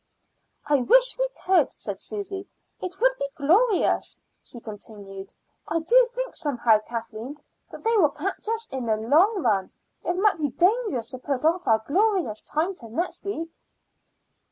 [0.65, 2.47] "I wish we could," said Susy.
[2.79, 5.31] "It would be glorious," she continued.
[5.67, 7.37] "I do think somehow, Kathleen,
[7.69, 9.69] that they will catch us in the long run.
[10.03, 13.51] It might be dangerous to put off our glorious time till next week."